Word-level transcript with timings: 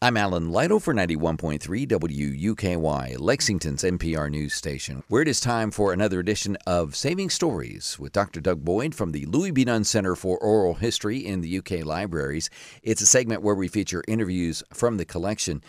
I'm 0.00 0.16
Alan 0.16 0.52
Lytle 0.52 0.78
for 0.78 0.94
91.3 0.94 1.58
WUKY, 1.88 3.16
Lexington's 3.18 3.82
NPR 3.82 4.30
news 4.30 4.54
station, 4.54 5.02
where 5.08 5.22
it 5.22 5.26
is 5.26 5.40
time 5.40 5.72
for 5.72 5.92
another 5.92 6.20
edition 6.20 6.56
of 6.68 6.94
Saving 6.94 7.30
Stories 7.30 7.98
with 7.98 8.12
Dr. 8.12 8.40
Doug 8.40 8.64
Boyd 8.64 8.94
from 8.94 9.10
the 9.10 9.26
Louis 9.26 9.50
B. 9.50 9.64
Nunn 9.64 9.82
Center 9.82 10.14
for 10.14 10.38
Oral 10.38 10.74
History 10.74 11.26
in 11.26 11.40
the 11.40 11.58
UK 11.58 11.84
Libraries. 11.84 12.48
It's 12.84 13.02
a 13.02 13.06
segment 13.06 13.42
where 13.42 13.56
we 13.56 13.66
feature 13.66 14.04
interviews 14.06 14.62
from 14.72 14.98
the 14.98 15.04
collection. 15.04 15.64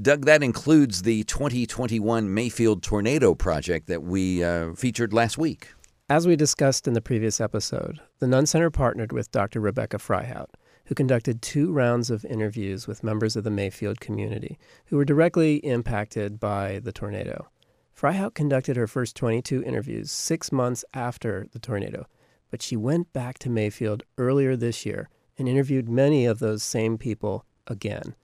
Doug, 0.00 0.26
that 0.26 0.44
includes 0.44 1.02
the 1.02 1.24
2021 1.24 2.32
Mayfield 2.32 2.84
Tornado 2.84 3.34
Project 3.34 3.88
that 3.88 4.04
we 4.04 4.44
uh, 4.44 4.74
featured 4.74 5.12
last 5.12 5.38
week. 5.38 5.72
As 6.08 6.24
we 6.24 6.36
discussed 6.36 6.86
in 6.86 6.94
the 6.94 7.00
previous 7.00 7.40
episode, 7.40 7.98
the 8.20 8.28
Nunn 8.28 8.46
Center 8.46 8.70
partnered 8.70 9.10
with 9.10 9.32
Dr. 9.32 9.58
Rebecca 9.58 9.96
Freihaut 9.98 10.50
who 10.86 10.94
conducted 10.94 11.42
two 11.42 11.72
rounds 11.72 12.10
of 12.10 12.24
interviews 12.24 12.86
with 12.86 13.04
members 13.04 13.36
of 13.36 13.44
the 13.44 13.50
Mayfield 13.50 14.00
community 14.00 14.58
who 14.86 14.96
were 14.96 15.04
directly 15.04 15.56
impacted 15.56 16.40
by 16.40 16.78
the 16.78 16.92
tornado. 16.92 17.48
Freihaut 17.94 18.34
conducted 18.34 18.76
her 18.76 18.86
first 18.86 19.16
22 19.16 19.62
interviews 19.62 20.10
six 20.10 20.52
months 20.52 20.84
after 20.94 21.46
the 21.52 21.58
tornado, 21.58 22.06
but 22.50 22.62
she 22.62 22.76
went 22.76 23.12
back 23.12 23.38
to 23.38 23.50
Mayfield 23.50 24.02
earlier 24.18 24.54
this 24.54 24.86
year 24.86 25.08
and 25.38 25.48
interviewed 25.48 25.88
many 25.88 26.24
of 26.24 26.38
those 26.38 26.62
same 26.62 26.98
people 26.98 27.44
again. 27.66 28.14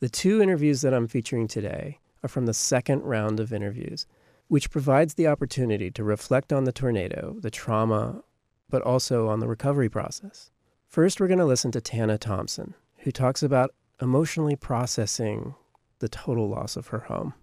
The 0.00 0.08
two 0.08 0.42
interviews 0.42 0.82
that 0.82 0.92
I'm 0.92 1.08
featuring 1.08 1.48
today 1.48 2.00
are 2.22 2.28
from 2.28 2.46
the 2.46 2.54
second 2.54 3.02
round 3.02 3.40
of 3.40 3.52
interviews, 3.52 4.06
which 4.48 4.70
provides 4.70 5.14
the 5.14 5.26
opportunity 5.26 5.90
to 5.92 6.04
reflect 6.04 6.52
on 6.52 6.64
the 6.64 6.72
tornado, 6.72 7.36
the 7.40 7.50
trauma, 7.50 8.22
but 8.68 8.82
also 8.82 9.28
on 9.28 9.40
the 9.40 9.48
recovery 9.48 9.88
process. 9.88 10.50
First, 10.94 11.18
we're 11.18 11.26
going 11.26 11.40
to 11.40 11.44
listen 11.44 11.72
to 11.72 11.80
Tanna 11.80 12.18
Thompson, 12.18 12.72
who 12.98 13.10
talks 13.10 13.42
about 13.42 13.74
emotionally 14.00 14.54
processing 14.54 15.56
the 15.98 16.08
total 16.08 16.48
loss 16.48 16.76
of 16.76 16.86
her 16.86 17.00
home. 17.00 17.34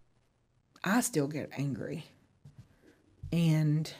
I 0.85 1.02
still 1.02 1.27
get 1.27 1.49
angry. 1.57 2.05
And 3.29 3.94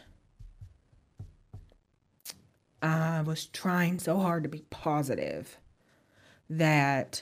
I 2.82 3.24
was 3.24 3.48
trying 3.48 4.00
so 4.00 4.20
hard 4.20 4.44
to 4.44 4.50
be 4.50 4.64
positive 4.70 5.58
that 6.50 7.22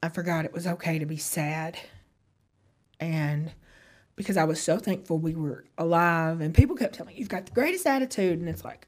I 0.00 0.10
forgot 0.10 0.44
it 0.44 0.52
was 0.52 0.64
okay 0.64 1.00
to 1.00 1.06
be 1.06 1.16
sad. 1.16 1.76
And 3.00 3.50
because 4.14 4.36
I 4.36 4.44
was 4.44 4.62
so 4.62 4.78
thankful 4.78 5.18
we 5.18 5.34
were 5.34 5.64
alive, 5.76 6.40
and 6.40 6.54
people 6.54 6.76
kept 6.76 6.94
telling 6.94 7.14
me, 7.14 7.18
You've 7.18 7.28
got 7.28 7.46
the 7.46 7.52
greatest 7.52 7.84
attitude. 7.84 8.38
And 8.38 8.48
it's 8.48 8.64
like, 8.64 8.86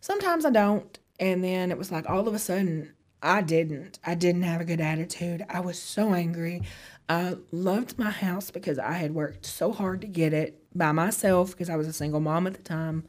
Sometimes 0.00 0.44
I 0.44 0.50
don't. 0.50 0.98
And 1.20 1.42
then 1.42 1.70
it 1.70 1.78
was 1.78 1.90
like 1.90 2.08
all 2.08 2.28
of 2.28 2.34
a 2.34 2.38
sudden, 2.38 2.92
I 3.22 3.42
didn't. 3.42 3.98
I 4.04 4.14
didn't 4.14 4.42
have 4.42 4.60
a 4.60 4.64
good 4.64 4.80
attitude. 4.80 5.44
I 5.48 5.60
was 5.60 5.80
so 5.80 6.14
angry. 6.14 6.62
I 7.08 7.36
loved 7.50 7.98
my 7.98 8.10
house 8.10 8.50
because 8.50 8.78
I 8.78 8.92
had 8.92 9.14
worked 9.14 9.44
so 9.44 9.72
hard 9.72 10.00
to 10.02 10.06
get 10.06 10.32
it 10.32 10.62
by 10.74 10.92
myself 10.92 11.52
because 11.52 11.70
I 11.70 11.76
was 11.76 11.88
a 11.88 11.92
single 11.92 12.20
mom 12.20 12.46
at 12.46 12.54
the 12.54 12.62
time. 12.62 13.04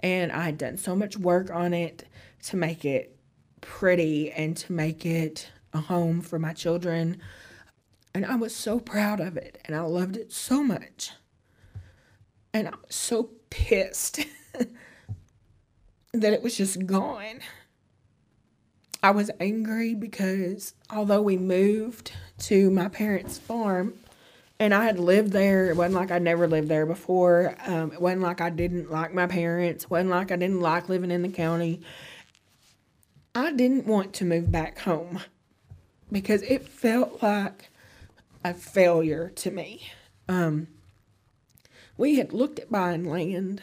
And 0.00 0.32
I 0.32 0.44
had 0.44 0.58
done 0.58 0.78
so 0.78 0.96
much 0.96 1.16
work 1.16 1.50
on 1.50 1.72
it 1.72 2.08
to 2.44 2.56
make 2.56 2.84
it 2.84 3.16
pretty 3.60 4.32
and 4.32 4.56
to 4.56 4.72
make 4.72 5.06
it 5.06 5.50
a 5.72 5.80
home 5.80 6.20
for 6.20 6.38
my 6.38 6.52
children. 6.52 7.20
And 8.14 8.26
I 8.26 8.34
was 8.34 8.54
so 8.54 8.80
proud 8.80 9.20
of 9.20 9.36
it 9.36 9.58
and 9.64 9.76
I 9.76 9.82
loved 9.82 10.16
it 10.16 10.32
so 10.32 10.64
much. 10.64 11.12
And 12.52 12.66
I 12.66 12.72
was 12.72 12.96
so 12.96 13.30
pissed 13.48 14.20
that 16.12 16.34
it 16.34 16.42
was 16.42 16.56
just 16.56 16.86
gone. 16.86 17.40
I 19.02 19.10
was 19.10 19.30
angry 19.40 19.94
because 19.94 20.74
although 20.90 21.22
we 21.22 21.38
moved 21.38 22.12
to 22.40 22.70
my 22.70 22.88
parents' 22.88 23.38
farm 23.38 23.94
and 24.60 24.74
I 24.74 24.84
had 24.84 24.98
lived 24.98 25.32
there, 25.32 25.70
it 25.70 25.76
wasn't 25.76 25.94
like 25.94 26.10
I'd 26.10 26.22
never 26.22 26.46
lived 26.46 26.68
there 26.68 26.84
before. 26.84 27.56
Um, 27.66 27.92
it 27.92 28.00
wasn't 28.00 28.22
like 28.22 28.40
I 28.40 28.50
didn't 28.50 28.90
like 28.90 29.14
my 29.14 29.26
parents. 29.26 29.84
It 29.84 29.90
wasn't 29.90 30.10
like 30.10 30.30
I 30.30 30.36
didn't 30.36 30.60
like 30.60 30.88
living 30.88 31.10
in 31.10 31.22
the 31.22 31.30
county. 31.30 31.80
I 33.34 33.50
didn't 33.52 33.86
want 33.86 34.12
to 34.14 34.26
move 34.26 34.52
back 34.52 34.80
home 34.80 35.20
because 36.12 36.42
it 36.42 36.68
felt 36.68 37.22
like 37.22 37.70
a 38.44 38.52
failure 38.52 39.30
to 39.36 39.50
me. 39.50 39.90
Um, 40.28 40.68
we 41.96 42.16
had 42.16 42.34
looked 42.34 42.58
at 42.58 42.70
buying 42.70 43.08
land 43.08 43.62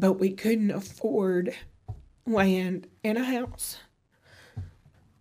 but 0.00 0.14
we 0.14 0.32
couldn't 0.32 0.70
afford 0.70 1.54
land 2.26 2.88
and 3.04 3.18
a 3.18 3.24
house. 3.24 3.78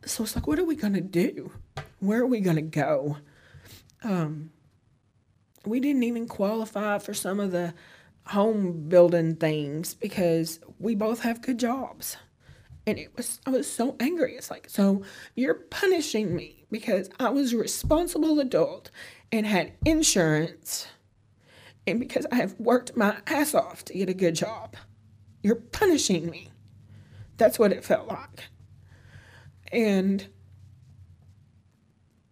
So 0.06 0.23
it's 0.23 0.35
like, 0.35 0.47
what 0.47 0.57
are 0.57 0.63
we 0.63 0.75
going 0.75 0.94
to 0.94 1.01
do? 1.01 1.51
Where 2.00 2.22
are 2.22 2.28
we 2.28 2.40
going 2.40 2.56
to 2.56 2.62
go? 2.62 3.17
Um, 4.03 4.51
we 5.66 5.81
didn't 5.81 6.03
even 6.03 6.28
qualify 6.28 6.97
for 7.00 7.13
some 7.13 7.41
of 7.41 7.51
the 7.51 7.73
home 8.28 8.88
building 8.88 9.35
things 9.35 9.94
because 9.94 10.62
we 10.79 10.96
both 10.96 11.19
have 11.22 11.41
good 11.41 11.59
jobs. 11.59 12.16
And 12.88 12.97
it 12.97 13.16
was, 13.17 13.41
I 13.46 13.50
was 13.50 13.69
so 13.69 13.97
angry. 14.00 14.35
It's 14.35 14.50
like, 14.50 14.69
so 14.69 15.03
you're 15.35 15.56
punishing 15.56 16.34
me 16.35 16.66
because 16.72 17.09
I 17.19 17.29
was 17.29 17.51
a 17.51 17.57
responsible 17.57 18.40
adult 18.40 18.91
and 19.31 19.46
had 19.46 19.73
insurance 19.85 20.88
and 21.90 22.00
because 22.00 22.26
I 22.32 22.36
have 22.36 22.56
worked 22.60 22.96
my 22.96 23.18
ass 23.28 23.54
off 23.54 23.84
to 23.86 23.94
get 23.94 24.10
a 24.10 24.14
good 24.14 24.36
job. 24.36 24.76
You're 25.42 25.56
punishing 25.56 26.30
me. 26.30 26.50
That's 27.38 27.58
what 27.58 27.72
it 27.72 27.84
felt 27.84 28.08
like. 28.08 28.46
And 29.72 30.28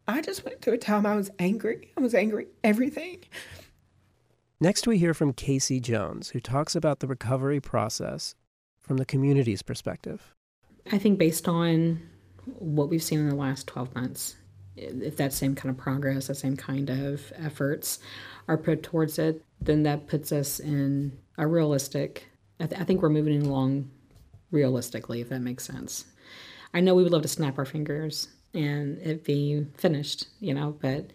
I 0.08 0.22
just 0.22 0.46
went 0.46 0.62
through 0.62 0.74
a 0.74 0.78
time 0.78 1.06
I 1.06 1.16
was 1.16 1.30
angry. 1.40 1.92
I 1.98 2.02
was 2.02 2.14
angry 2.16 2.48
everything. 2.64 3.24
Next, 4.60 4.88
we 4.88 4.98
hear 4.98 5.14
from 5.14 5.34
Casey 5.34 5.80
Jones, 5.80 6.30
who 6.30 6.40
talks 6.40 6.76
about 6.76 7.00
the 7.00 7.08
recovery 7.08 7.60
process 7.60 8.34
from 8.80 8.98
the 8.98 9.06
community's 9.06 9.62
perspective. 9.62 10.34
I 10.92 10.98
think 10.98 11.20
based 11.20 11.48
on 11.48 12.02
what 12.46 12.90
we've 12.90 13.04
seen 13.04 13.20
in 13.20 13.30
the 13.30 13.36
last 13.36 13.68
12 13.68 13.94
months, 13.94 14.36
if 14.78 15.18
that 15.18 15.34
same 15.34 15.56
kind 15.56 15.70
of 15.70 15.78
progress, 15.78 16.28
that 16.28 16.36
same 16.36 16.56
kind 16.56 16.90
of 16.90 17.34
efforts 17.38 18.00
are 18.48 18.58
put 18.58 18.84
towards 18.84 19.20
it, 19.20 19.44
then 19.60 19.84
that 19.84 20.08
puts 20.08 20.32
us 20.32 20.60
in 20.60 21.18
a 21.38 21.48
realistic. 21.48 22.28
I, 22.60 22.68
th- 22.68 22.80
I 22.80 22.84
think 22.84 23.02
we're 23.02 23.10
moving 23.10 23.42
along 23.46 23.90
realistically, 24.52 25.22
if 25.22 25.30
that 25.30 25.42
makes 25.42 25.66
sense. 25.66 26.06
I 26.74 26.80
know 26.80 26.96
we 26.96 27.04
would 27.04 27.12
love 27.12 27.24
to 27.24 27.28
snap 27.28 27.58
our 27.58 27.66
fingers 27.66 28.28
and 28.54 28.98
it 29.00 29.24
be 29.24 29.66
finished, 29.78 30.28
you 30.40 30.54
know, 30.54 30.78
but 30.80 31.12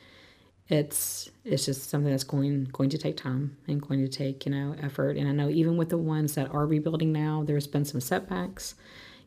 it's 0.68 1.30
it's 1.44 1.66
just 1.66 1.90
something 1.90 2.10
that's 2.10 2.24
going 2.24 2.64
going 2.72 2.88
to 2.90 2.98
take 2.98 3.16
time 3.16 3.56
and 3.66 3.82
going 3.82 4.00
to 4.00 4.08
take 4.08 4.46
you 4.46 4.52
know 4.52 4.74
effort. 4.82 5.16
And 5.16 5.28
I 5.28 5.32
know 5.32 5.50
even 5.50 5.76
with 5.76 5.90
the 5.90 5.98
ones 5.98 6.34
that 6.34 6.52
are 6.52 6.66
rebuilding 6.66 7.12
now, 7.12 7.42
there's 7.44 7.66
been 7.66 7.84
some 7.84 8.00
setbacks 8.00 8.74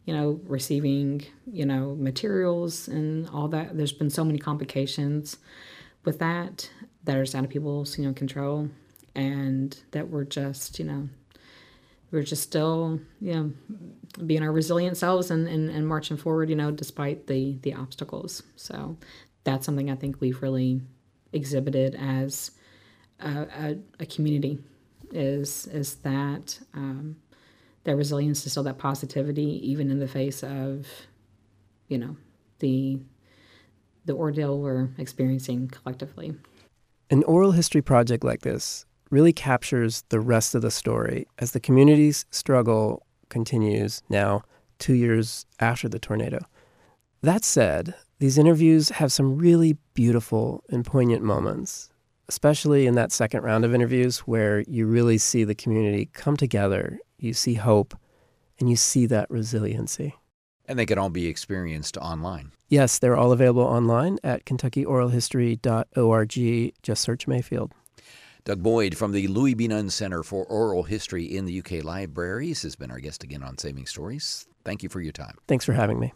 you 0.05 0.13
know, 0.15 0.39
receiving, 0.45 1.23
you 1.51 1.65
know, 1.65 1.95
materials 1.95 2.87
and 2.87 3.27
all 3.29 3.47
that. 3.47 3.75
There's 3.75 3.91
been 3.91 4.09
so 4.09 4.23
many 4.23 4.37
complications 4.37 5.37
with 6.03 6.19
that 6.19 6.69
that 7.03 7.17
are 7.17 7.37
out 7.37 7.43
of 7.43 7.49
people's, 7.49 7.97
you 7.97 8.05
know, 8.05 8.13
control 8.13 8.69
and 9.15 9.77
that 9.91 10.09
we're 10.09 10.23
just, 10.23 10.77
you 10.77 10.85
know, 10.85 11.09
we're 12.11 12.23
just 12.23 12.43
still, 12.43 12.99
you 13.19 13.33
know, 13.33 13.51
being 14.25 14.43
our 14.43 14.51
resilient 14.51 14.95
selves 14.95 15.31
and, 15.31 15.47
and, 15.47 15.69
and 15.69 15.87
marching 15.87 16.17
forward, 16.17 16.49
you 16.49 16.55
know, 16.55 16.71
despite 16.71 17.27
the, 17.27 17.57
the 17.63 17.73
obstacles. 17.73 18.43
So 18.55 18.97
that's 19.43 19.65
something 19.65 19.89
I 19.89 19.95
think 19.95 20.21
we've 20.21 20.41
really 20.41 20.81
exhibited 21.33 21.95
as 21.95 22.51
a, 23.19 23.29
a, 23.29 23.77
a 23.99 24.05
community 24.05 24.59
is, 25.11 25.67
is 25.67 25.95
that, 25.95 26.59
um, 26.73 27.17
that 27.85 27.95
resilience 27.95 28.43
to 28.43 28.49
still 28.49 28.63
that 28.63 28.77
positivity, 28.77 29.61
even 29.69 29.89
in 29.89 29.99
the 29.99 30.07
face 30.07 30.43
of, 30.43 30.87
you 31.87 31.97
know, 31.97 32.17
the 32.59 32.99
the 34.05 34.13
ordeal 34.13 34.59
we're 34.59 34.89
experiencing 34.99 35.67
collectively. 35.67 36.35
An 37.09 37.23
oral 37.23 37.53
history 37.53 37.81
project 37.81 38.23
like 38.23 38.41
this 38.41 38.85
really 39.09 39.33
captures 39.33 40.03
the 40.09 40.19
rest 40.19 40.53
of 40.53 40.61
the 40.61 40.69
story 40.69 41.27
as 41.39 41.51
the 41.51 41.59
community's 41.59 42.25
struggle 42.29 43.03
continues 43.29 44.03
now, 44.09 44.43
two 44.77 44.93
years 44.93 45.45
after 45.59 45.89
the 45.89 45.99
tornado. 45.99 46.39
That 47.21 47.43
said, 47.43 47.95
these 48.19 48.37
interviews 48.37 48.89
have 48.89 49.11
some 49.11 49.37
really 49.37 49.77
beautiful 49.93 50.63
and 50.69 50.85
poignant 50.85 51.23
moments, 51.23 51.89
especially 52.29 52.87
in 52.87 52.95
that 52.95 53.11
second 53.11 53.43
round 53.43 53.65
of 53.65 53.73
interviews 53.73 54.19
where 54.19 54.61
you 54.61 54.85
really 54.85 55.17
see 55.17 55.43
the 55.43 55.55
community 55.55 56.09
come 56.13 56.37
together 56.37 56.99
you 57.17 57.33
see 57.33 57.55
hope, 57.55 57.97
and 58.59 58.69
you 58.69 58.75
see 58.75 59.05
that 59.07 59.27
resiliency. 59.29 60.15
And 60.67 60.77
they 60.79 60.85
can 60.85 60.97
all 60.97 61.09
be 61.09 61.27
experienced 61.27 61.97
online. 61.97 62.53
Yes, 62.69 62.99
they're 62.99 63.17
all 63.17 63.31
available 63.31 63.63
online 63.63 64.17
at 64.23 64.45
KentuckyOralHistory.org. 64.45 66.73
Just 66.81 67.01
search 67.01 67.27
Mayfield. 67.27 67.73
Doug 68.45 68.63
Boyd 68.63 68.97
from 68.97 69.11
the 69.11 69.27
Louis 69.27 69.55
B. 69.55 69.67
Nunn 69.67 69.89
Center 69.89 70.23
for 70.23 70.45
Oral 70.45 70.83
History 70.83 71.25
in 71.25 71.43
the 71.45 71.59
UK 71.59 71.83
Libraries 71.83 72.61
has 72.63 72.75
been 72.75 72.91
our 72.91 72.99
guest 72.99 73.23
again 73.23 73.43
on 73.43 73.57
Saving 73.57 73.85
Stories. 73.85 74.47
Thank 74.63 74.83
you 74.83 74.89
for 74.89 75.01
your 75.01 75.13
time. 75.13 75.37
Thanks 75.47 75.65
for 75.65 75.73
having 75.73 75.99
me. 75.99 76.13